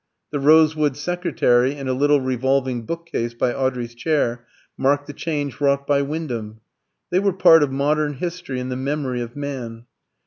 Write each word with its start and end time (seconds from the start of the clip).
The 0.31 0.39
rosewood 0.39 0.97
secretary 0.97 1.75
and 1.75 1.87
a 1.87 1.93
little 1.93 2.21
revolving 2.21 2.87
book 2.87 3.05
case 3.05 3.35
by 3.35 3.53
Audrey's 3.53 3.93
chair 3.93 4.47
marked 4.75 5.05
the 5.05 5.13
change 5.13 5.61
wrought 5.61 5.85
by 5.85 6.01
Wyndham. 6.01 6.59
They 7.11 7.19
were 7.19 7.33
part 7.33 7.61
of 7.61 7.71
modern 7.71 8.13
history 8.15 8.59
and 8.59 8.71
the 8.71 8.75
memory 8.77 9.21
of 9.21 9.35
man. 9.35 9.85